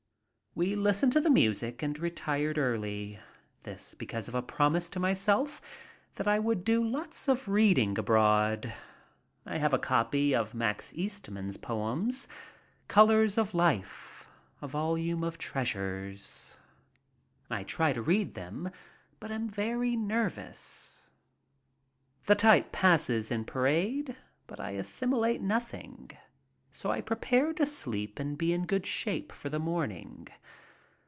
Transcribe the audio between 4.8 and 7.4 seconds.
to myself that I would do lots